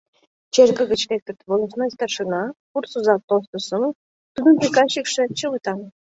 Черке 0.53 0.83
гыч 0.91 1.01
лектыт: 1.11 1.39
волостной 1.49 1.89
старшина, 1.95 2.41
пурс 2.69 2.93
оза 2.97 3.15
Толстосумов, 3.27 3.95
тудын 4.35 4.55
приказчикше 4.61 5.21
Чывытан. 5.37 5.79